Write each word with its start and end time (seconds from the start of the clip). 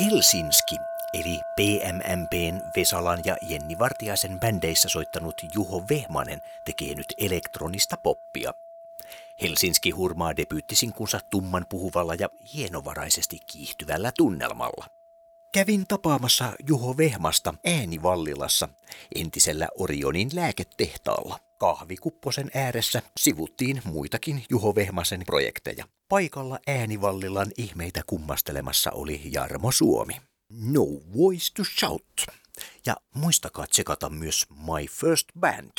Helsinski, 0.00 0.76
eli 1.14 1.40
PMMPn 1.56 2.60
Vesalan 2.76 3.20
ja 3.24 3.36
Jenni 3.42 3.78
Vartiaisen 3.78 4.40
bändeissä 4.40 4.88
soittanut 4.88 5.42
Juho 5.54 5.84
Vehmanen 5.90 6.42
tekee 6.64 6.94
nyt 6.94 7.14
elektronista 7.18 7.96
poppia. 7.96 8.54
Helsinski 9.42 9.90
hurmaa 9.90 10.36
debyyttisinkunsa 10.36 11.20
tumman 11.30 11.66
puhuvalla 11.68 12.14
ja 12.14 12.28
hienovaraisesti 12.54 13.38
kiihtyvällä 13.46 14.12
tunnelmalla. 14.16 14.86
Kävin 15.52 15.86
tapaamassa 15.88 16.52
Juho 16.68 16.96
Vehmasta 16.96 17.54
äänivallilassa, 17.66 18.68
entisellä 19.14 19.68
Orionin 19.78 20.30
lääketehtaalla. 20.34 21.38
Kahvikupposen 21.58 22.50
ääressä 22.54 23.02
sivuttiin 23.20 23.82
muitakin 23.84 24.44
Juho 24.50 24.74
Vehmasen 24.74 25.22
projekteja. 25.26 25.84
Paikalla 26.08 26.58
äänivallilan 26.66 27.50
ihmeitä 27.56 28.00
kummastelemassa 28.06 28.90
oli 28.90 29.20
Jarmo 29.24 29.72
Suomi. 29.72 30.14
No 30.50 30.82
voice 31.16 31.52
to 31.56 31.62
shout. 31.64 32.26
Ja 32.86 32.96
muistakaa 33.14 33.66
tsekata 33.66 34.10
myös 34.10 34.46
My 34.50 34.86
First 34.90 35.28
Band. 35.40 35.72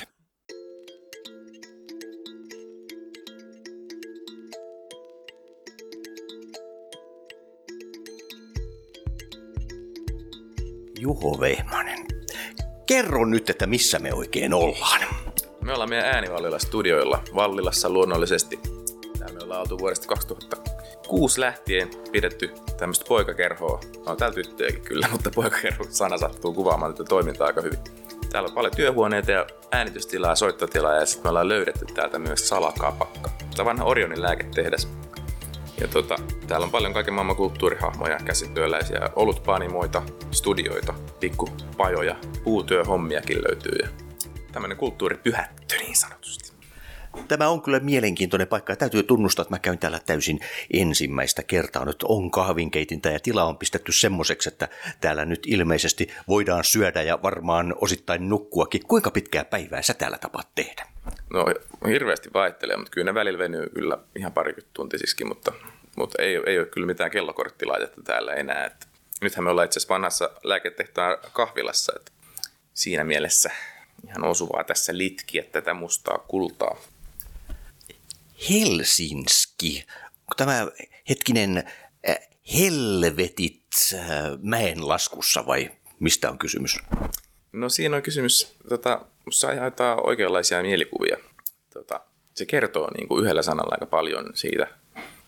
Juho 11.00 11.40
Vehmanen. 11.40 12.06
Kerro 12.86 13.26
nyt, 13.26 13.50
että 13.50 13.68
missä 13.68 14.00
me 14.00 14.14
oikein 14.14 14.54
ollaan. 14.54 15.17
Me 15.68 15.74
ollaan 15.74 15.90
meidän 15.90 16.16
äänivallilla 16.16 16.60
studioilla, 16.60 17.24
Vallilassa 17.36 17.90
luonnollisesti. 17.90 18.60
Täällä 19.20 19.38
me 19.38 19.44
ollaan 19.44 19.62
oltu 19.62 19.80
vuodesta 19.80 20.08
2006 20.08 21.40
lähtien 21.40 21.90
pidetty 22.12 22.52
tämmöistä 22.78 23.06
poikakerhoa. 23.08 23.80
No 24.06 24.16
täällä 24.16 24.36
tyttöjäkin 24.36 24.82
kyllä, 24.82 25.08
mutta 25.12 25.30
poikakerho 25.36 25.84
sana 25.90 26.18
sattuu 26.18 26.54
kuvaamaan 26.54 26.94
tätä 26.94 27.10
toimintaa 27.10 27.48
aika 27.48 27.62
hyvin. 27.62 27.80
Täällä 28.32 28.48
on 28.48 28.54
paljon 28.54 28.76
työhuoneita 28.76 29.32
ja 29.32 29.46
äänitystilaa, 29.72 30.36
soittotilaa 30.36 30.94
ja 30.94 31.06
sitten 31.06 31.26
me 31.26 31.30
ollaan 31.30 31.50
löydetty 31.50 31.86
täältä 31.86 32.20
myös 32.20 32.50
salakapakka. 32.50 33.30
Tämä 33.56 33.66
vanha 33.66 33.86
Orionin 33.86 34.22
lääketehdas. 34.22 34.88
Ja 35.82 35.88
tota, 35.88 36.16
täällä 36.48 36.64
on 36.64 36.72
paljon 36.72 36.94
kaiken 36.94 37.14
maailman 37.14 37.36
kulttuurihahmoja, 37.36 38.20
käsityöläisiä, 38.26 39.10
olutpanimoita, 39.16 40.02
studioita, 40.32 40.94
pikkupajoja, 41.20 42.16
puutyöhommiakin 42.44 43.44
löytyy 43.44 43.76
ja 43.84 44.07
tämmöinen 44.58 44.78
kulttuuripyhättö 44.78 45.76
niin 45.76 45.96
sanotusti. 45.96 46.52
Tämä 47.28 47.50
on 47.50 47.62
kyllä 47.62 47.80
mielenkiintoinen 47.80 48.48
paikka. 48.48 48.76
Täytyy 48.76 49.04
tunnustaa, 49.04 49.44
että 49.44 49.54
mä 49.54 49.60
käyn 49.60 49.80
täällä 49.80 50.00
täysin 50.06 50.40
ensimmäistä 50.74 51.44
kertaa. 51.44 51.86
Nyt 51.86 52.04
on 52.04 52.32
kahvinkeitintä 52.32 53.10
ja 53.10 53.20
tila 53.20 53.44
on 53.44 53.58
pistetty 53.58 53.92
semmoiseksi, 53.92 54.50
että 54.50 54.68
täällä 55.02 55.26
nyt 55.26 55.44
ilmeisesti 55.48 56.14
voidaan 56.28 56.64
syödä 56.64 57.02
ja 57.02 57.20
varmaan 57.24 57.76
osittain 57.82 58.30
nukkuakin. 58.30 58.88
Kuinka 58.88 59.12
pitkää 59.12 59.46
päivää 59.46 59.82
sä 59.82 59.94
täällä 59.94 60.18
tapaat 60.18 60.48
tehdä? 60.56 60.86
No 61.34 61.46
hirveästi 61.88 62.30
vaihtelee, 62.34 62.78
mutta 62.78 62.92
kyllä 62.92 63.06
ne 63.06 63.14
välillä 63.14 63.40
venyy 63.40 63.70
kyllä 63.70 63.98
ihan 64.16 64.34
parikymmentä 64.34 64.74
tuntisiskin, 64.74 65.28
mutta, 65.28 65.54
mutta 65.96 66.22
ei, 66.22 66.40
ei 66.46 66.60
ole 66.60 66.68
kyllä 66.68 66.88
mitään 66.88 67.12
kellokorttilaitetta 67.12 68.02
täällä 68.04 68.34
enää. 68.34 68.66
Että 68.66 68.88
nythän 69.22 69.44
me 69.44 69.50
ollaan 69.50 69.66
itse 69.66 69.80
asiassa 69.80 69.94
vanhassa 69.94 70.32
lääketehtaan 70.44 71.18
kahvilassa, 71.34 71.94
että 71.96 72.12
siinä 72.74 73.04
mielessä 73.04 73.52
ihan 74.06 74.24
osuvaa 74.24 74.64
tässä 74.64 74.98
litkiä 74.98 75.44
tätä 75.44 75.74
mustaa 75.74 76.18
kultaa. 76.18 76.78
Helsinski. 78.50 79.86
Tämä 80.38 80.68
hetkinen 81.10 81.58
äh, 82.10 82.18
helvetit 82.60 83.64
äh, 83.94 84.00
mäen 84.42 84.88
laskussa 84.88 85.46
vai 85.46 85.72
mistä 86.00 86.30
on 86.30 86.38
kysymys? 86.38 86.78
No 87.52 87.70
siinä 87.70 87.96
on 87.96 88.02
kysymys, 88.02 88.56
tota, 88.70 89.06
musta 89.26 89.48
aiheuttaa 89.48 90.02
oikeanlaisia 90.02 90.62
mielikuvia. 90.62 91.18
Tota, 91.74 92.02
se 92.34 92.46
kertoo 92.46 92.92
niin 92.98 93.08
kuin 93.08 93.24
yhdellä 93.24 93.42
sanalla 93.42 93.72
aika 93.72 93.86
paljon 93.86 94.32
siitä 94.34 94.68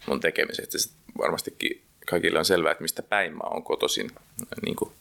mun 0.08 0.20
tekemisestä. 0.20 0.78
Se 0.78 0.90
varmastikin 1.18 1.82
kaikille 2.10 2.40
on 2.40 2.46
selvää, 2.46 2.72
että 2.72 2.82
mistä 2.82 3.04
päin 3.04 3.34
mä 3.34 3.44
oon 3.44 3.64
kotoisin 3.64 4.12
niin 4.62 4.76
kuin 4.76 4.92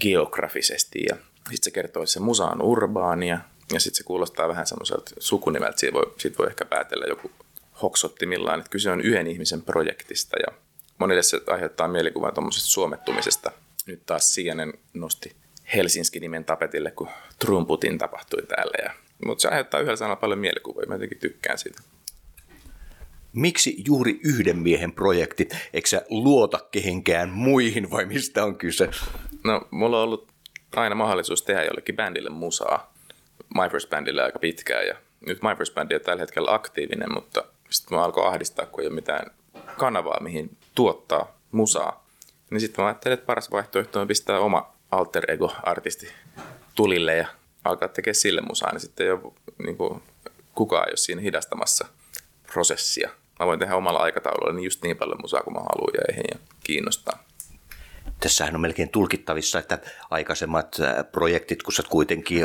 geografisesti. 0.00 1.02
Ja 1.08 1.16
sitten 1.50 1.64
se 1.64 1.70
kertoo, 1.70 2.02
että 2.02 2.12
se 2.12 2.20
musa 2.20 2.46
on 2.46 2.62
urbaania, 2.62 3.38
ja 3.72 3.80
sitten 3.80 3.96
se 3.96 4.04
kuulostaa 4.04 4.48
vähän 4.48 4.66
semmoiselta 4.66 5.10
sukunimeltä, 5.18 5.78
siitä 5.80 5.94
voi, 5.94 6.14
siitä 6.18 6.38
voi 6.38 6.46
ehkä 6.46 6.64
päätellä 6.64 7.06
joku 7.08 7.30
hoksottimillaan, 7.82 8.58
että 8.58 8.70
kyse 8.70 8.90
on 8.90 9.00
yhden 9.00 9.26
ihmisen 9.26 9.62
projektista, 9.62 10.36
ja 10.46 10.58
monille 10.98 11.22
se 11.22 11.40
aiheuttaa 11.46 11.88
mielikuvan 11.88 12.34
tuommoisesta 12.34 12.68
suomettumisesta. 12.68 13.52
Nyt 13.86 14.06
taas 14.06 14.34
CNN 14.34 14.72
nosti 14.94 15.36
Helsinki-nimen 15.74 16.44
tapetille, 16.44 16.90
kun 16.90 17.08
Trumputin 17.38 17.98
tapahtui 17.98 18.42
täällä. 18.42 18.84
Ja, 18.84 18.94
mutta 19.26 19.42
se 19.42 19.48
aiheuttaa 19.48 19.80
yhdellä 19.80 19.96
sanalla 19.96 20.16
paljon 20.16 20.38
mielikuvia, 20.38 20.86
mä 20.88 20.94
jotenkin 20.94 21.18
tykkään 21.18 21.58
siitä. 21.58 21.82
Miksi 23.32 23.82
juuri 23.86 24.20
yhden 24.24 24.58
miehen 24.58 24.92
projekti? 24.92 25.48
Eikö 25.72 25.88
sä 25.88 26.04
luota 26.08 26.60
kehenkään 26.70 27.30
muihin 27.30 27.90
vai 27.90 28.06
mistä 28.06 28.44
on 28.44 28.56
kyse? 28.56 28.90
No, 29.44 29.68
mulla 29.70 29.96
on 29.96 30.04
ollut 30.04 30.33
aina 30.76 30.94
mahdollisuus 30.94 31.42
tehdä 31.42 31.64
jollekin 31.64 31.96
bändille 31.96 32.30
musaa. 32.30 32.94
My 33.54 33.68
First 33.70 33.90
Bandille 33.90 34.22
aika 34.22 34.38
pitkään 34.38 34.86
ja 34.86 34.94
nyt 35.26 35.42
My 35.42 35.56
First 35.56 35.74
Band 35.74 35.92
on 35.92 36.00
tällä 36.00 36.20
hetkellä 36.20 36.54
aktiivinen, 36.54 37.14
mutta 37.14 37.44
sitten 37.70 37.98
mä 37.98 38.04
alkoi 38.04 38.26
ahdistaa, 38.26 38.66
kun 38.66 38.80
ei 38.80 38.86
ole 38.86 38.94
mitään 38.94 39.30
kanavaa, 39.76 40.20
mihin 40.20 40.56
tuottaa 40.74 41.38
musaa. 41.52 42.06
Niin 42.50 42.60
sitten 42.60 42.82
mä 42.82 42.88
ajattelin, 42.88 43.14
että 43.14 43.26
paras 43.26 43.50
vaihtoehto 43.50 44.00
on 44.00 44.08
pistää 44.08 44.38
oma 44.38 44.74
alter 44.90 45.30
ego-artisti 45.30 46.08
tulille 46.74 47.16
ja 47.16 47.26
alkaa 47.64 47.88
tekemään 47.88 48.14
sille 48.14 48.40
musaa, 48.40 48.72
niin 48.72 48.80
sitten 48.80 49.06
ei 49.06 49.12
ole 49.12 49.32
niin 49.64 49.76
kuin, 49.76 50.02
kukaan 50.54 50.88
ei 50.88 50.90
ole 50.90 50.96
siinä 50.96 51.20
hidastamassa 51.20 51.86
prosessia. 52.52 53.10
Mä 53.40 53.46
voin 53.46 53.58
tehdä 53.58 53.76
omalla 53.76 53.98
aikataululla 53.98 54.52
niin 54.52 54.64
just 54.64 54.82
niin 54.82 54.96
paljon 54.96 55.18
musaa 55.22 55.42
kuin 55.42 55.54
mä 55.54 55.60
haluan 55.60 55.94
ja 55.94 56.02
eihän 56.08 56.48
kiinnostaa 56.64 57.23
tässähän 58.20 58.54
on 58.54 58.60
melkein 58.60 58.88
tulkittavissa, 58.88 59.58
että 59.58 59.78
aikaisemmat 60.10 60.76
projektit, 61.12 61.62
kun 61.62 61.74
kuitenkin, 61.88 62.40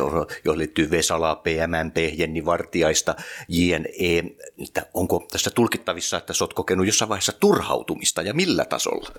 jo 0.46 0.57
liittyy 0.57 0.91
Vesala, 0.91 1.35
PMMP, 1.35 1.97
Jenni 2.18 2.46
Vartiaista, 2.46 3.16
JNE, 3.47 4.24
että 4.63 4.85
onko 4.94 5.28
tässä 5.31 5.50
tulkittavissa, 5.50 6.18
että 6.18 6.34
sä 6.34 6.44
oot 6.44 6.53
kokenut 6.53 6.85
jossain 6.85 7.09
vaiheessa 7.09 7.34
turhautumista 7.40 8.22
ja 8.22 8.34
millä 8.34 8.66
tasolla? 8.66 9.09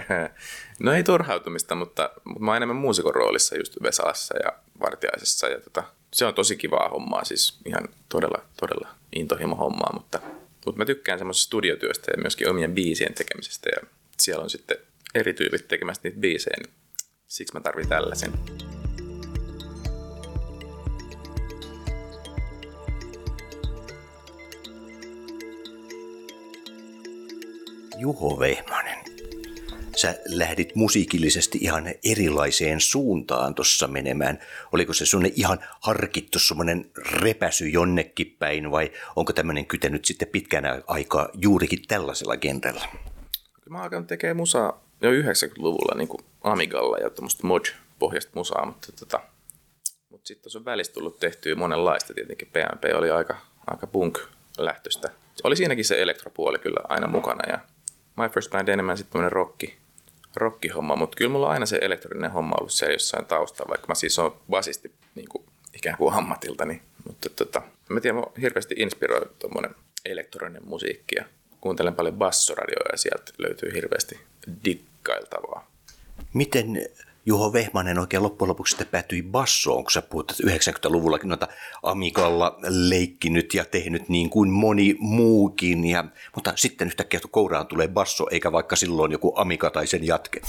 no 0.84 0.92
ei 0.92 1.02
turhautumista, 1.02 1.74
mutta, 1.74 2.10
mutta 2.24 2.40
mä 2.40 2.50
oon 2.50 2.56
enemmän 2.56 2.76
muusikon 2.76 3.14
roolissa 3.14 3.56
just 3.56 3.82
Vesalassa 3.82 4.34
ja 4.44 4.52
Vartiaisessa 4.80 5.48
ja 5.48 5.60
tota, 5.60 5.82
se 6.12 6.26
on 6.26 6.34
tosi 6.34 6.56
kivaa 6.56 6.88
hommaa, 6.88 7.24
siis 7.24 7.58
ihan 7.66 7.88
todella, 8.08 8.42
todella 8.60 8.88
intohimo 9.16 9.56
hommaa, 9.56 9.90
mutta, 9.92 10.20
mutta 10.66 10.78
mä 10.78 10.84
tykkään 10.84 11.18
semmoisesta 11.18 11.46
studiotyöstä 11.46 12.10
ja 12.16 12.22
myöskin 12.22 12.50
omien 12.50 12.74
biisien 12.74 13.14
tekemisestä 13.14 13.68
ja 13.68 13.88
siellä 14.18 14.42
on 14.42 14.50
sitten 14.50 14.76
eri 15.14 15.34
tyypit 15.34 15.68
tekemässä 15.68 16.00
niitä 16.04 16.20
biisejä, 16.20 16.56
niin 16.62 16.74
siksi 17.26 17.54
mä 17.54 17.60
tarvin 17.60 17.88
tällaisen. 17.88 18.32
Juho 27.98 28.40
Vehmanen, 28.40 28.98
sä 29.96 30.18
lähdit 30.28 30.74
musiikillisesti 30.74 31.58
ihan 31.60 31.84
erilaiseen 32.04 32.80
suuntaan 32.80 33.54
tuossa 33.54 33.88
menemään. 33.88 34.38
Oliko 34.72 34.92
se 34.92 35.06
sunne 35.06 35.32
ihan 35.36 35.58
harkittu 35.80 36.38
semmoinen 36.38 36.90
repäsy 36.96 37.68
jonnekin 37.68 38.36
päin 38.38 38.70
vai 38.70 38.92
onko 39.16 39.32
tämmöinen 39.32 39.66
kytenyt 39.66 40.04
sitten 40.04 40.28
pitkänä 40.28 40.82
aikaa 40.86 41.28
juurikin 41.34 41.82
tällaisella 41.88 42.36
genrellä? 42.36 42.88
Mä 43.70 43.76
oon 43.78 43.84
alkanut 43.84 44.06
tekemään 44.06 44.36
musaa 44.36 44.89
jo 45.00 45.10
90-luvulla 45.10 45.94
niin 45.98 46.08
kuin 46.08 46.24
Amigalla 46.42 46.98
ja 46.98 47.10
tuommoista 47.10 47.46
mod-pohjasta 47.46 48.30
musaa, 48.34 48.66
mutta, 48.66 48.92
tota, 48.92 49.20
mutta 50.08 50.26
sitten 50.26 50.42
tuossa 50.42 50.58
on 50.58 50.64
välissä 50.64 50.92
tullut 50.92 51.18
tehtyä 51.18 51.54
monenlaista. 51.54 52.14
Tietenkin 52.14 52.48
PMP 52.48 52.84
oli 52.94 53.10
aika, 53.10 53.36
aika 53.66 53.86
punk-lähtöistä. 53.86 55.10
Oli 55.44 55.56
siinäkin 55.56 55.84
se 55.84 56.02
elektropuoli 56.02 56.58
kyllä 56.58 56.80
aina 56.88 57.06
mukana 57.06 57.52
ja 57.52 57.58
My 58.16 58.28
First 58.28 58.50
Band 58.50 58.68
enemmän 58.68 58.96
sitten 58.96 59.12
tämmöinen 59.12 59.32
rocki, 59.32 59.76
rockihomma, 60.36 60.96
mutta 60.96 61.16
kyllä 61.16 61.30
mulla 61.30 61.46
on 61.46 61.52
aina 61.52 61.66
se 61.66 61.78
elektroninen 61.82 62.30
homma 62.30 62.56
ollut 62.58 62.72
siellä 62.72 62.94
jossain 62.94 63.26
taustalla, 63.26 63.70
vaikka 63.70 63.86
mä 63.88 63.94
siis 63.94 64.18
on 64.18 64.36
basisti 64.50 64.92
niin 65.14 65.28
kuin, 65.28 65.44
ikään 65.74 65.96
kuin 65.96 66.14
ammatiltani. 66.14 66.82
Mutta 67.06 67.28
tota, 67.28 67.62
mä 67.88 68.00
tiedän, 68.00 68.20
mä 68.20 68.26
hirveästi 68.40 68.74
inspiroi 68.78 69.26
tuommoinen 69.38 69.74
elektroninen 70.04 70.62
musiikki 70.68 71.16
ja 71.16 71.24
kuuntelen 71.60 71.94
paljon 71.94 72.14
bassoradioja 72.14 72.92
ja 72.92 72.98
sieltä 72.98 73.32
löytyy 73.38 73.74
hirveästi 73.74 74.20
dikkailtavaa. 75.00 75.70
Miten 76.32 76.86
Juho 77.26 77.52
Vehmanen 77.52 77.98
oikein 77.98 78.22
loppujen 78.22 78.48
lopuksi 78.48 78.70
sitten 78.70 78.86
päätyi 78.86 79.22
bassoon, 79.22 79.84
kun 79.84 79.90
sä 79.90 80.02
puhut, 80.02 80.30
että 80.30 80.42
90-luvullakin 80.42 81.28
noita 81.28 81.48
Amikalla 81.82 82.58
leikkinyt 82.68 83.54
ja 83.54 83.64
tehnyt 83.64 84.08
niin 84.08 84.30
kuin 84.30 84.50
moni 84.50 84.96
muukin, 84.98 85.84
ja, 85.84 86.04
mutta 86.34 86.52
sitten 86.56 86.88
yhtäkkiä 86.88 87.20
kouraan 87.30 87.66
tulee 87.66 87.88
basso, 87.88 88.26
eikä 88.30 88.52
vaikka 88.52 88.76
silloin 88.76 89.12
joku 89.12 89.32
Amika 89.36 89.70
tai 89.70 89.86
sen 89.86 90.06
jatke. 90.06 90.40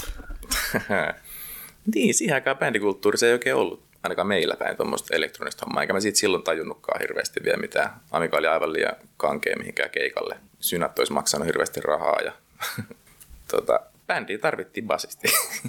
niin, 1.94 2.14
siihen 2.14 2.34
aikaan 2.34 2.58
bändikulttuuri 2.58 3.18
ei 3.26 3.32
oikein 3.32 3.56
ollut 3.56 3.82
ainakaan 4.02 4.26
meillä 4.28 4.56
päin 4.56 4.76
tuommoista 4.76 5.16
elektronista 5.16 5.66
hommaa, 5.66 5.82
eikä 5.82 5.92
mä 5.92 6.00
siitä 6.00 6.18
silloin 6.18 6.42
tajunnutkaan 6.42 7.00
hirveästi 7.00 7.40
vielä 7.44 7.56
mitään. 7.56 7.90
Amika 8.10 8.36
oli 8.36 8.46
aivan 8.46 8.72
liian 8.72 8.96
kankea 9.16 9.56
mihinkään 9.56 9.90
keikalle. 9.90 10.38
Synät 10.60 10.98
olisi 10.98 11.12
maksanut 11.12 11.46
hirveästi 11.46 11.80
rahaa 11.80 12.20
ja 12.20 12.32
tota, 13.52 13.80
bändiin 14.12 14.40
tarvittiin 14.40 14.86
basisti. 14.86 15.28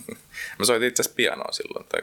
mä 0.59 0.65
soitin 0.65 0.87
itse 0.87 1.01
asiassa 1.01 1.15
pianoa 1.15 1.51
silloin 1.51 1.85
tai 1.85 2.01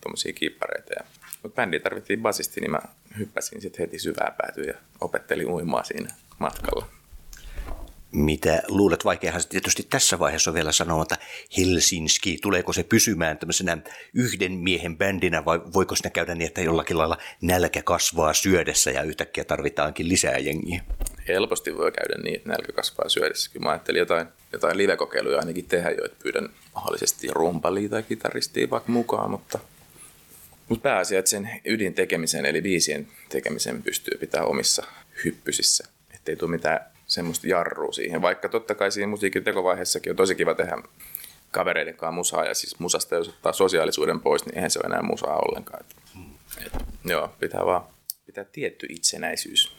tuommoisia 0.00 0.32
kiippareita. 0.32 0.92
Ja, 0.98 1.04
mutta 1.42 1.56
bändiin 1.56 1.82
tarvittiin 1.82 2.22
basisti, 2.22 2.60
niin 2.60 2.70
mä 2.70 2.80
hyppäsin 3.18 3.60
sitten 3.60 3.80
heti 3.80 3.98
syvään 3.98 4.34
päätyyn 4.38 4.68
ja 4.68 4.74
opettelin 5.00 5.50
uimaa 5.50 5.84
siinä 5.84 6.14
matkalla. 6.38 6.86
Mitä 8.12 8.62
luulet, 8.68 9.04
vaikeahan 9.04 9.42
tietysti 9.48 9.86
tässä 9.90 10.18
vaiheessa 10.18 10.50
on 10.50 10.54
vielä 10.54 10.72
sanoa, 10.72 11.02
että 11.02 11.18
Helsinki, 11.56 12.38
tuleeko 12.42 12.72
se 12.72 12.82
pysymään 12.82 13.38
tämmöisenä 13.38 13.78
yhden 14.14 14.52
miehen 14.52 14.98
bändinä 14.98 15.44
vai 15.44 15.60
voiko 15.74 15.96
siinä 15.96 16.10
käydä 16.10 16.34
niin, 16.34 16.46
että 16.46 16.60
jollakin 16.60 16.98
lailla 16.98 17.18
nälkä 17.40 17.82
kasvaa 17.82 18.32
syödessä 18.32 18.90
ja 18.90 19.02
yhtäkkiä 19.02 19.44
tarvitaankin 19.44 20.08
lisää 20.08 20.38
jengiä? 20.38 20.82
Helposti 21.28 21.76
voi 21.76 21.92
käydä 21.92 22.22
niin, 22.22 22.36
että 22.36 22.48
nälkä 22.48 22.72
kasvaa 22.72 23.08
syödessä. 23.08 23.50
Kyllä 23.52 23.64
mä 23.64 23.70
ajattelin 23.70 23.98
jotain, 23.98 24.26
jotain 24.52 24.78
live-kokeiluja 24.78 25.38
ainakin 25.38 25.64
tehdä 25.64 25.90
jo, 25.90 26.04
että 26.04 26.22
pyydän 26.22 26.48
mahdollisesti 26.74 27.28
rumpalia 27.30 27.88
tai 27.88 28.02
kitaristia 28.02 28.70
vaikka 28.70 28.92
mukaan, 28.92 29.30
mutta, 29.30 29.58
mutta 30.68 30.82
pääasia, 30.82 31.18
että 31.18 31.30
sen 31.30 31.50
ydin 31.64 31.94
tekemisen 31.94 32.44
eli 32.44 32.62
biisien 32.62 33.08
tekemisen 33.28 33.82
pystyy 33.82 34.18
pitää 34.18 34.44
omissa 34.44 34.82
hyppysissä, 35.24 35.84
ettei 36.14 36.36
tule 36.36 36.50
mitään 36.50 36.91
semmoista 37.12 37.46
jarrua 37.46 37.92
siihen. 37.92 38.22
Vaikka 38.22 38.48
totta 38.48 38.74
kai 38.74 38.92
siinä 38.92 39.06
musiikin 39.06 39.44
tekovaiheessakin 39.44 40.12
on 40.12 40.16
tosi 40.16 40.34
kiva 40.34 40.54
tehdä 40.54 40.78
kavereiden 41.50 41.96
kanssa 41.96 42.12
musaa, 42.12 42.44
ja 42.44 42.54
siis 42.54 42.78
musasta 42.78 43.14
jos 43.14 43.28
ottaa 43.28 43.52
sosiaalisuuden 43.52 44.20
pois, 44.20 44.46
niin 44.46 44.54
eihän 44.54 44.70
se 44.70 44.78
ole 44.78 44.86
enää 44.86 45.02
musaa 45.02 45.36
ollenkaan. 45.36 45.84
Et, 45.84 45.96
et, 46.66 46.72
joo, 47.04 47.30
pitää 47.40 47.66
vaan 47.66 47.82
pitää 48.26 48.44
tietty 48.44 48.86
itsenäisyys. 48.90 49.76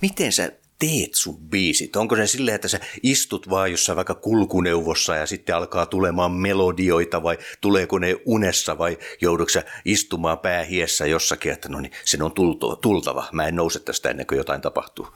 Miten 0.00 0.32
sä 0.32 0.52
teet 0.78 1.14
sun 1.14 1.36
biisit? 1.36 1.96
Onko 1.96 2.16
se 2.16 2.26
silleen, 2.26 2.54
että 2.54 2.68
sä 2.68 2.80
istut 3.02 3.50
vaan 3.50 3.70
jossain 3.70 3.96
vaikka 3.96 4.14
kulkuneuvossa 4.14 5.16
ja 5.16 5.26
sitten 5.26 5.56
alkaa 5.56 5.86
tulemaan 5.86 6.32
melodioita 6.32 7.22
vai 7.22 7.38
tuleeko 7.60 7.98
ne 7.98 8.16
unessa 8.24 8.78
vai 8.78 8.98
joudutko 9.20 9.52
sä 9.52 9.62
istumaan 9.84 10.38
päähiessä 10.38 11.06
jossakin, 11.06 11.52
että 11.52 11.68
no 11.68 11.80
niin, 11.80 11.92
sen 12.04 12.22
on 12.22 12.32
tultava. 12.80 13.28
Mä 13.32 13.46
en 13.46 13.56
nouse 13.56 13.80
tästä 13.80 14.10
ennen 14.10 14.26
kuin 14.26 14.38
jotain 14.38 14.60
tapahtuu. 14.60 15.08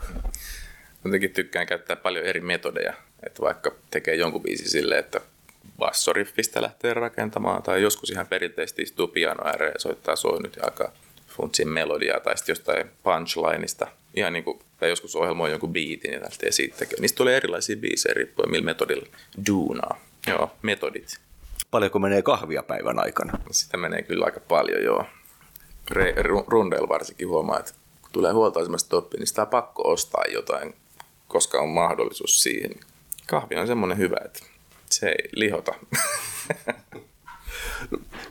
Jotenkin 1.07 1.33
tykkään 1.33 1.67
käyttää 1.67 1.97
paljon 1.97 2.25
eri 2.25 2.41
metodeja, 2.41 2.95
että 3.27 3.43
vaikka 3.43 3.73
tekee 3.91 4.15
jonkun 4.15 4.43
biisi 4.43 4.69
silleen, 4.69 5.01
että 5.01 5.21
bassoriffistä 5.79 6.63
lähtee 6.63 6.95
rakentamaan, 6.95 7.63
tai 7.63 7.83
joskus 7.83 8.11
ihan 8.11 8.27
perinteisesti 8.27 8.83
istuu 8.83 9.09
piano 9.09 9.47
ääreen 9.47 9.73
ja 9.75 9.81
soittaa 9.81 10.17
soinut 10.17 10.57
ja 10.57 10.63
alkaa 10.65 10.93
funtsin 11.29 11.69
melodiaa, 11.69 12.21
tai 12.21 12.37
sitten 12.37 12.53
jostain 12.53 12.91
punchlineista, 13.03 13.87
ihan 14.15 14.33
niin 14.33 14.45
kuin, 14.45 14.59
tai 14.79 14.89
joskus 14.89 15.17
ohjelmoi 15.17 15.51
jonkun 15.51 15.73
biitin 15.73 16.13
ja 16.13 16.21
lähtee 16.21 16.53
siitä 16.53 16.77
tekemään. 16.77 17.01
Niistä 17.01 17.17
tulee 17.17 17.37
erilaisia 17.37 17.77
biisejä 17.77 18.15
riippuen 18.15 18.51
millä 18.51 18.65
metodilla 18.65 19.07
duunaa. 19.47 20.01
Joo, 20.27 20.51
metodit. 20.63 21.19
Paljonko 21.71 21.99
menee 21.99 22.23
kahvia 22.23 22.63
päivän 22.63 22.99
aikana? 22.99 23.39
Sitä 23.51 23.77
menee 23.77 24.03
kyllä 24.03 24.25
aika 24.25 24.41
paljon, 24.41 24.83
joo. 24.83 25.05
Re- 25.91 26.45
rundeilla 26.47 26.89
varsinkin 26.89 27.29
huomaa, 27.29 27.59
että 27.59 27.73
kun 28.03 28.11
tulee 28.13 28.33
huoltoasemasta 28.33 28.89
toppi, 28.89 29.19
niin 29.19 29.27
sitä 29.27 29.43
on 29.43 29.49
pakko 29.49 29.93
ostaa 29.93 30.25
jotain 30.33 30.75
koska 31.29 31.61
on 31.61 31.69
mahdollisuus 31.69 32.43
siihen. 32.43 32.71
Kahvi 33.27 33.57
on 33.57 33.67
semmoinen 33.67 33.99
hyvä, 33.99 34.17
että 34.25 34.41
se 34.91 35.09
ei 35.09 35.29
lihota. 35.33 35.75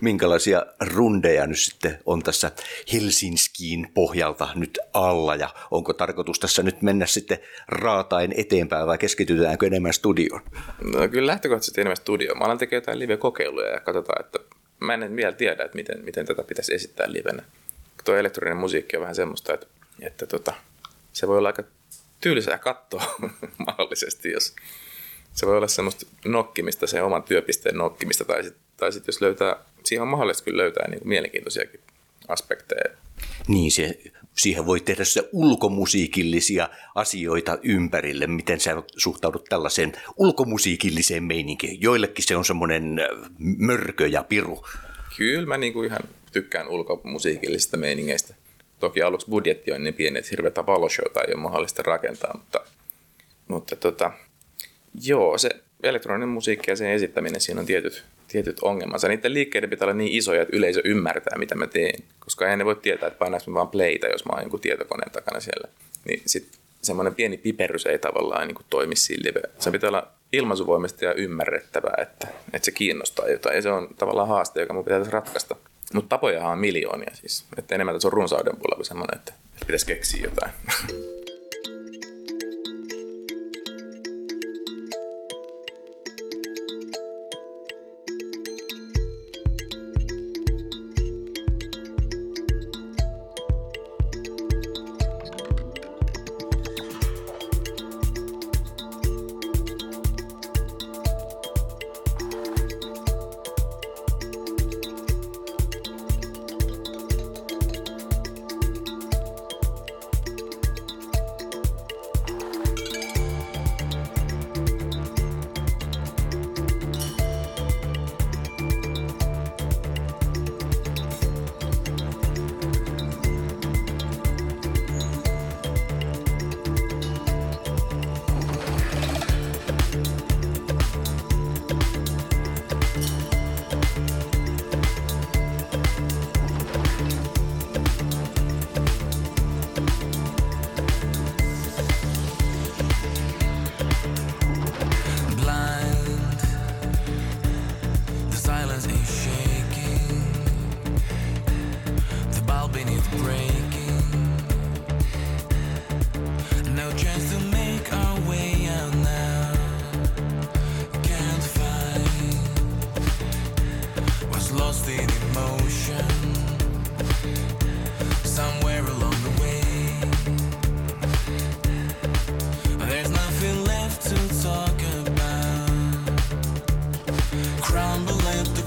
Minkälaisia 0.01 0.65
rundeja 0.95 1.47
nyt 1.47 1.59
sitten 1.59 1.99
on 2.05 2.23
tässä 2.23 2.51
Helsinkiin 2.93 3.91
pohjalta 3.93 4.47
nyt 4.55 4.79
alla 4.93 5.35
ja 5.35 5.49
onko 5.71 5.93
tarkoitus 5.93 6.39
tässä 6.39 6.63
nyt 6.63 6.81
mennä 6.81 7.05
sitten 7.05 7.37
raatain 7.67 8.33
eteenpäin 8.37 8.87
vai 8.87 8.97
keskitytäänkö 8.97 9.67
enemmän 9.67 9.93
studioon? 9.93 10.41
No 10.93 11.07
kyllä 11.07 11.27
lähtökohtaisesti 11.27 11.81
enemmän 11.81 11.97
studioon. 11.97 12.37
Mä 12.37 12.45
alan 12.45 12.57
tekemään 12.57 12.81
jotain 12.81 12.99
live-kokeiluja 12.99 13.67
ja 13.67 13.79
katsotaan, 13.79 14.25
että 14.25 14.39
mä 14.79 14.93
en 14.93 15.15
vielä 15.15 15.33
tiedä, 15.33 15.63
että 15.63 15.75
miten, 15.75 16.05
miten 16.05 16.25
tätä 16.25 16.43
pitäisi 16.43 16.73
esittää 16.73 17.11
livenä. 17.11 17.43
Tuo 18.05 18.15
elektroninen 18.15 18.57
musiikki 18.57 18.97
on 18.97 19.01
vähän 19.01 19.15
semmoista, 19.15 19.53
että, 19.53 19.67
että 20.01 20.25
tota, 20.25 20.53
se 21.13 21.27
voi 21.27 21.37
olla 21.37 21.49
aika 21.49 21.63
tylsää 22.21 22.57
katsoa 22.57 23.15
mahdollisesti, 23.67 24.31
jos 24.31 24.55
se 25.33 25.47
voi 25.47 25.57
olla 25.57 25.67
semmoista 25.67 26.05
nokkimista, 26.25 26.87
se 26.87 27.01
oman 27.01 27.23
työpisteen 27.23 27.77
nokkimista, 27.77 28.25
tai 28.25 28.43
sitten 28.43 28.65
tai 28.77 28.91
sit 28.91 29.07
jos 29.07 29.21
löytää, 29.21 29.55
siihen 29.83 30.01
on 30.01 30.07
mahdollista 30.07 30.43
kyllä 30.43 30.61
löytää 30.61 30.89
niin 30.89 31.07
mielenkiintoisiakin 31.07 31.79
aspekteja. 32.27 32.97
Niin, 33.47 33.71
se, 33.71 33.99
siihen 34.37 34.65
voi 34.65 34.79
tehdä 34.79 35.03
se 35.03 35.29
ulkomusiikillisia 35.31 36.69
asioita 36.95 37.57
ympärille. 37.63 38.27
Miten 38.27 38.59
sä 38.59 38.83
suhtaudut 38.97 39.43
tällaiseen 39.43 39.93
ulkomusiikilliseen 40.17 41.23
meininkiin? 41.23 41.81
Joillekin 41.81 42.25
se 42.25 42.35
on 42.35 42.45
semmoinen 42.45 42.99
äh, 42.99 43.29
mörkö 43.57 44.07
ja 44.07 44.23
piru. 44.23 44.65
Kyllä 45.17 45.47
mä 45.47 45.57
niin 45.57 45.73
kuin 45.73 45.85
ihan 45.85 46.01
tykkään 46.31 46.67
ulkomusiikillisista 46.67 47.77
meiningeistä. 47.77 48.35
Toki 48.79 49.01
aluksi 49.01 49.27
budjetti 49.29 49.71
on 49.71 49.83
niin 49.83 49.93
pieni, 49.93 50.19
että 50.19 50.29
hirveätä 50.31 50.65
valoshowta 50.65 51.21
ei 51.21 51.33
ole 51.33 51.41
mahdollista 51.41 51.83
rakentaa, 51.83 52.37
mutta, 52.37 52.61
mutta 53.47 53.75
tota, 53.75 54.11
joo, 55.01 55.37
se 55.37 55.49
elektroninen 55.83 56.29
musiikki 56.29 56.71
ja 56.71 56.75
sen 56.75 56.91
esittäminen, 56.91 57.41
siinä 57.41 57.59
on 57.61 57.65
tietyt, 57.65 58.03
tietyt 58.27 58.59
ongelmansa. 58.61 59.07
Niiden 59.07 59.33
liikkeiden 59.33 59.69
pitää 59.69 59.85
olla 59.85 59.93
niin 59.93 60.11
isoja, 60.11 60.41
että 60.41 60.57
yleisö 60.57 60.81
ymmärtää, 60.85 61.37
mitä 61.37 61.55
mä 61.55 61.67
teen, 61.67 62.03
koska 62.19 62.45
eihän 62.45 62.59
ne 62.59 62.65
voi 62.65 62.75
tietää, 62.75 63.07
että 63.07 63.19
painaanko 63.19 63.53
vaan 63.53 63.67
playtä, 63.67 64.07
jos 64.07 64.25
mä 64.25 64.33
oon 64.33 64.41
jonkun 64.41 64.59
tietokoneen 64.59 65.11
takana 65.11 65.39
siellä. 65.39 65.67
Niin 66.05 66.21
sitten 66.25 66.59
semmoinen 66.81 67.15
pieni 67.15 67.37
piperys 67.37 67.85
ei 67.85 67.99
tavallaan 67.99 68.47
niin 68.47 68.65
toimi 68.69 68.95
live. 69.23 69.41
Se 69.59 69.71
pitää 69.71 69.87
olla 69.87 70.07
ilmaisuvoimista 70.33 71.05
ja 71.05 71.13
ymmärrettävää, 71.13 71.95
että, 72.01 72.27
että 72.53 72.65
se 72.65 72.71
kiinnostaa 72.71 73.29
jotain. 73.29 73.55
Ja 73.55 73.61
se 73.61 73.69
on 73.69 73.87
tavallaan 73.97 74.27
haaste, 74.27 74.61
joka 74.61 74.73
mun 74.73 74.83
pitää 74.83 74.99
tässä 74.99 75.11
ratkaista. 75.11 75.55
Mutta 75.93 76.09
tapojahan 76.09 76.51
on 76.51 76.59
miljoonia 76.59 77.15
siis. 77.15 77.45
Että 77.57 77.75
enemmän 77.75 77.95
tässä 77.95 78.07
on 78.07 78.13
runsauden 78.13 78.57
puolella 78.57 78.75
kuin 78.75 78.85
semmoinen, 78.85 79.17
että 79.17 79.33
pitäisi 79.59 79.85
keksiä 79.85 80.23
jotain. 80.23 80.51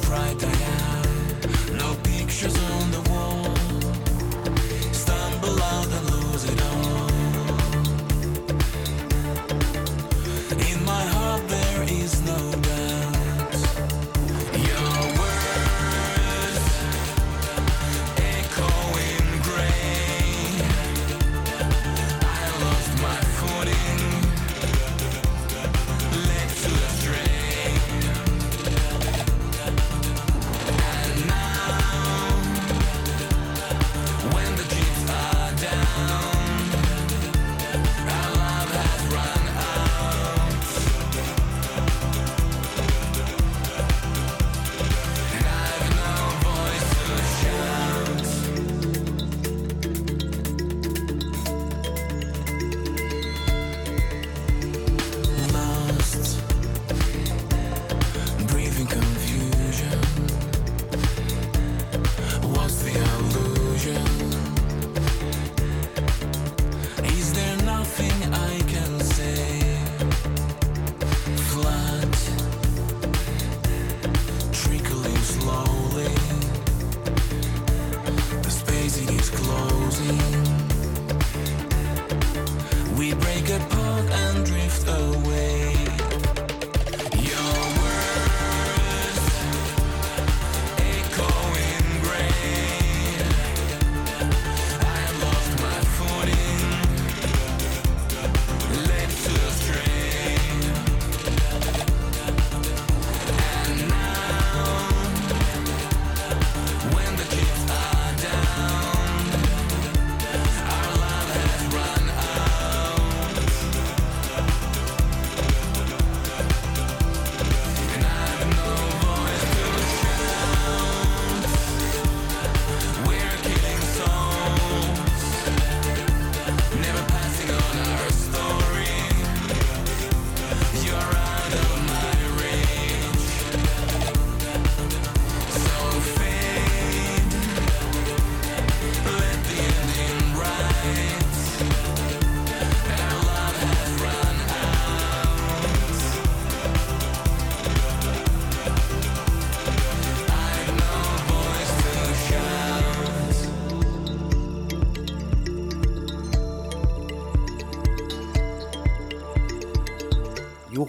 bright 0.08 0.42
I 0.42 0.54
am. 0.74 1.76
No 1.76 1.94
pictures 2.02 2.56
on 2.56 2.90
the 2.90 3.00
wall. 3.00 3.07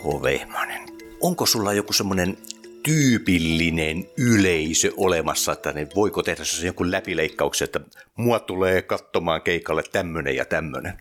Juho 0.03 0.23
Vehmanen, 0.23 0.81
onko 1.21 1.45
sulla 1.45 1.73
joku 1.73 1.93
semmoinen 1.93 2.37
tyypillinen 2.83 4.09
yleisö 4.17 4.91
olemassa, 4.97 5.51
että 5.51 5.71
ne 5.71 5.87
voiko 5.95 6.23
tehdä 6.23 6.43
se 6.43 6.67
joku 6.67 6.91
läpileikkauksen, 6.91 7.65
että 7.65 7.79
mua 8.15 8.39
tulee 8.39 8.81
katsomaan 8.81 9.41
keikalle 9.41 9.83
tämmönen 9.91 10.35
ja 10.35 10.45
tämmönen? 10.45 10.93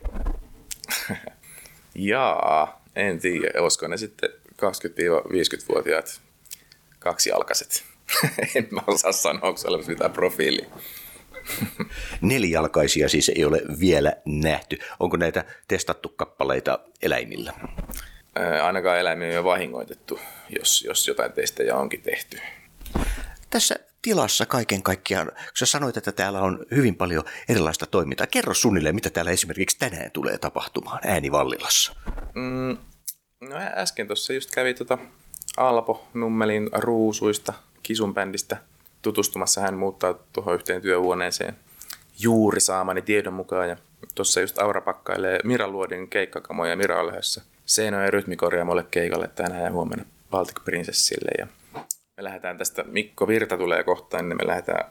Jaa, 1.94 2.82
en 2.96 3.20
tiedä. 3.20 3.62
Olisiko 3.62 3.88
ne 3.88 3.96
sitten 3.96 4.30
20-50-vuotiaat 4.52 6.20
kaksijalkaiset? 6.98 7.84
en 8.54 8.68
mä 8.70 8.80
osaa 8.86 9.12
sanoa, 9.12 9.48
onko 9.48 9.58
se 9.58 9.68
olemassa 9.68 9.92
mitään 9.92 10.12
profiilia. 10.12 10.66
Nelijalkaisia 12.20 13.08
siis 13.08 13.28
ei 13.28 13.44
ole 13.44 13.62
vielä 13.80 14.12
nähty. 14.24 14.78
Onko 15.00 15.16
näitä 15.16 15.44
testattu 15.68 16.08
kappaleita 16.08 16.78
eläimillä? 17.02 17.52
Ainakaan 18.62 18.98
eläimiä 18.98 19.28
ei 19.28 19.36
ole 19.36 19.44
vahingoitettu, 19.44 20.20
jos, 20.58 20.82
jos 20.82 21.08
jotain 21.08 21.32
testejä 21.32 21.76
onkin 21.76 22.02
tehty. 22.02 22.40
Tässä 23.50 23.76
tilassa 24.02 24.46
kaiken 24.46 24.82
kaikkiaan, 24.82 25.26
kun 25.26 25.56
sä 25.58 25.66
sanoit, 25.66 25.96
että 25.96 26.12
täällä 26.12 26.40
on 26.40 26.66
hyvin 26.70 26.96
paljon 26.96 27.24
erilaista 27.48 27.86
toimintaa. 27.86 28.26
Kerro 28.26 28.54
suunnilleen, 28.54 28.94
mitä 28.94 29.10
täällä 29.10 29.30
esimerkiksi 29.30 29.78
tänään 29.78 30.10
tulee 30.10 30.38
tapahtumaan 30.38 31.00
Äänivallilassa. 31.06 31.92
Mm, 32.34 32.76
no 33.40 33.56
äsken 33.76 34.06
tuossa 34.06 34.32
just 34.32 34.50
kävi 34.50 34.74
tota 34.74 34.98
Alpo 35.56 36.08
Nummelin 36.14 36.70
ruusuista 36.72 37.52
Kisun 37.82 38.14
bändistä 38.14 38.56
tutustumassa. 39.02 39.60
Hän 39.60 39.74
muuttaa 39.74 40.14
tuohon 40.32 40.54
yhteen 40.54 40.82
työhuoneeseen 40.82 41.56
juuri 42.18 42.60
saamani 42.60 43.02
tiedon 43.02 43.34
mukaan. 43.34 43.68
Ja 43.68 43.76
tuossa 44.14 44.40
just 44.40 44.58
Aura 44.58 44.80
pakkailee 44.80 45.40
Mira 45.44 45.68
Luodin 45.68 46.08
keikkakamoja. 46.08 46.76
Mira 46.76 47.00
on 47.00 47.06
lähdössä 47.06 47.42
Ja 47.76 48.10
rytmikorjaamolle 48.10 48.84
keikalle 48.90 49.28
tänään 49.28 49.64
ja 49.64 49.70
huomenna 49.70 50.04
Baltic 50.30 50.64
Princessille. 50.64 51.30
Ja 51.38 51.46
me 52.16 52.24
lähdetään 52.24 52.58
tästä, 52.58 52.84
Mikko 52.84 53.28
Virta 53.28 53.56
tulee 53.56 53.84
kohtaan, 53.84 54.28
niin 54.28 54.36
me 54.36 54.46
lähdetään 54.46 54.90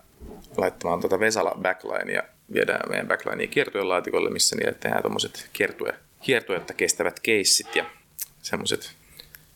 laittamaan 0.57 0.99
tuota 0.99 1.19
Vesala 1.19 1.57
backline 1.61 2.13
ja 2.13 2.23
viedään 2.53 2.89
meidän 2.89 3.07
backlinea 3.07 3.47
kiertueen 3.47 3.89
laatikolle, 3.89 4.29
missä 4.29 4.55
niille 4.55 4.73
tehdään 4.73 5.01
tuommoiset 5.01 5.49
kiertue, 5.53 5.93
kiertuetta 6.21 6.73
kestävät 6.73 7.19
keissit 7.19 7.75
ja 7.75 7.85
semmoiset 8.41 8.91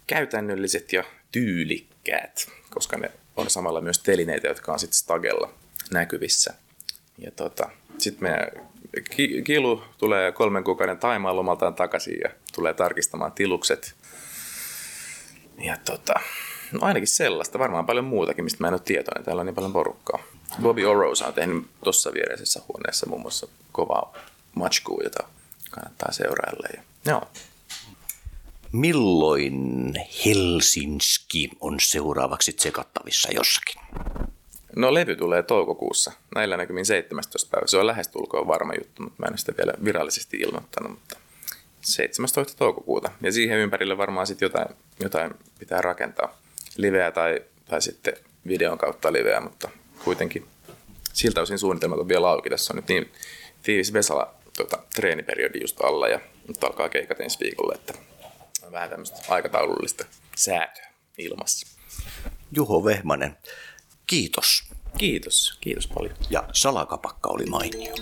käytännölliset 0.08 0.94
ja 0.94 1.04
tyylikkäät, 1.32 2.48
koska 2.70 2.98
ne 2.98 3.12
on 3.38 3.50
samalla 3.50 3.82
myös 3.82 4.00
telineitä, 4.00 4.48
jotka 4.48 4.74
on 4.74 4.80
sitten 4.80 4.98
stagella 4.98 5.54
näkyvissä. 5.92 6.54
Ja 7.18 7.32
tota, 7.32 7.70
sitten 7.98 8.24
meidän 8.24 8.71
ki- 9.16 9.42
Kilu 9.44 9.84
tulee 9.98 10.32
kolmen 10.32 10.64
kuukauden 10.64 10.98
taimaan 10.98 11.36
lomaltaan 11.36 11.76
takaisin 11.76 12.18
ja 12.24 12.30
tulee 12.56 12.74
tarkistamaan 12.74 13.32
tilukset. 13.32 13.96
Ja 15.64 15.78
tota, 15.86 16.14
no 16.72 16.80
ainakin 16.82 17.08
sellaista, 17.08 17.60
varmaan 17.60 17.86
paljon 17.86 18.06
muutakin, 18.06 18.44
mistä 18.44 18.64
mä 18.64 18.68
en 18.68 18.74
ole 18.74 18.82
tietoinen. 18.86 19.24
Täällä 19.24 19.40
on 19.40 19.46
niin 19.46 19.56
paljon 19.56 19.74
porukkaa. 19.74 20.20
Bobby 20.62 20.86
Orose 20.86 21.26
on 21.26 21.34
tehnyt 21.34 21.68
tuossa 21.84 22.14
viereisessä 22.14 22.62
huoneessa 22.68 23.06
muun 23.10 23.22
muassa 23.22 23.48
kovaa 23.72 24.14
matchkuu, 24.56 25.02
jota 25.04 25.28
kannattaa 25.72 26.12
seurailla. 26.12 26.68
Ja, 26.76 26.82
joo, 27.06 27.22
Milloin 28.72 29.94
Helsinki 30.26 31.50
on 31.60 31.80
seuraavaksi 31.80 32.54
tsekattavissa 32.54 33.30
jossakin? 33.32 33.82
No 34.76 34.94
levy 34.94 35.16
tulee 35.16 35.44
toukokuussa, 35.44 36.12
näillä 36.36 36.58
näkymin 36.58 36.86
17. 36.86 37.50
päivä. 37.52 37.68
Se 37.68 37.78
on 37.78 37.88
lähestulkoon 37.88 38.48
varma 38.48 38.74
juttu, 38.74 39.04
mutta 39.04 39.24
mä 39.24 39.28
en 39.32 39.38
sitä 39.38 39.54
vielä 39.58 39.74
virallisesti 39.86 40.38
ilmoittanut. 40.38 40.92
Mutta 40.92 41.18
17. 41.82 42.58
toukokuuta. 42.58 43.12
Ja 43.22 43.32
siihen 43.32 43.58
ympärille 43.58 43.98
varmaan 43.98 44.28
sitten 44.28 44.46
jotain, 44.46 44.68
jotain 45.00 45.32
pitää 45.60 45.82
rakentaa. 45.82 46.38
Liveä 46.78 47.12
tai, 47.12 47.42
tai 47.66 47.82
sitten 47.82 48.14
videon 48.48 48.78
kautta 48.78 49.14
liveä, 49.14 49.40
mutta 49.40 49.70
kuitenkin 50.04 50.46
siltä 51.14 51.42
osin 51.42 51.60
suunnitelmat 51.60 52.00
on 52.00 52.08
vielä 52.08 52.30
auki. 52.30 52.50
Tässä 52.50 52.74
on 52.74 52.76
nyt 52.76 52.88
niin 52.88 53.12
tiivis 53.64 53.94
Vesala 53.94 54.34
tota, 54.58 54.84
treeniperiodi 54.96 55.62
just 55.62 55.84
alla 55.84 56.08
ja 56.08 56.20
nyt 56.48 56.64
alkaa 56.64 56.90
keikat 56.90 57.20
ensi 57.20 57.40
viikolla, 57.40 57.76
että 57.76 57.94
on 58.64 58.72
vähän 58.72 58.90
tämmöistä 58.90 59.18
aikataulullista 59.28 60.06
säätöä 60.36 60.88
ilmassa. 61.18 61.78
Juho 62.52 62.86
Vehmanen, 62.86 63.38
kiitos. 64.12 64.64
Kiitos, 64.98 65.58
kiitos 65.62 65.88
paljon. 65.88 66.16
Ja 66.30 66.50
salakapakka 66.54 67.30
oli 67.30 67.46
mainio. 67.46 67.94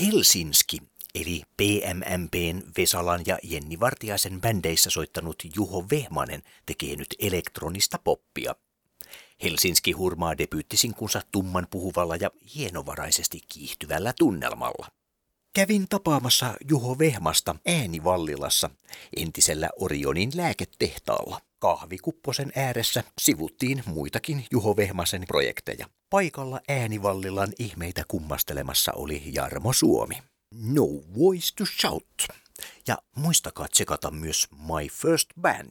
Helsinski, 0.00 0.78
eli 1.14 1.42
PMMPn 1.56 2.62
Vesalan 2.78 3.20
ja 3.26 3.38
Jenni 3.42 3.80
Vartiaisen 3.80 4.40
bändeissä 4.40 4.90
soittanut 4.90 5.42
Juho 5.56 5.86
Vehmanen 5.90 6.42
tekee 6.66 6.96
nyt 6.96 7.14
elektronista 7.18 7.98
poppia. 8.04 8.54
Helsinki 9.42 9.92
hurmaa 9.92 10.38
debyyttisinkunsa 10.38 11.22
tumman 11.32 11.66
puhuvalla 11.70 12.16
ja 12.16 12.30
hienovaraisesti 12.54 13.40
kiihtyvällä 13.52 14.12
tunnelmalla. 14.18 14.86
Kävin 15.52 15.88
tapaamassa 15.88 16.54
Juho 16.68 16.98
Vehmasta 16.98 17.56
äänivallilassa 17.66 18.70
entisellä 19.16 19.70
Orionin 19.80 20.30
lääketehtaalla. 20.34 21.40
Kahvikupposen 21.58 22.52
ääressä 22.56 23.04
sivuttiin 23.20 23.82
muitakin 23.86 24.46
Juho 24.50 24.76
Vehmasen 24.76 25.24
projekteja. 25.28 25.86
Paikalla 26.10 26.60
äänivallilan 26.68 27.52
ihmeitä 27.58 28.02
kummastelemassa 28.08 28.92
oli 28.92 29.22
Jarmo 29.32 29.72
Suomi. 29.72 30.14
No 30.54 30.84
voice 31.18 31.54
to 31.56 31.64
shout. 31.80 32.28
Ja 32.86 32.98
muistakaa 33.16 33.68
tsekata 33.68 34.10
myös 34.10 34.46
My 34.50 34.88
First 34.88 35.28
Band. 35.40 35.68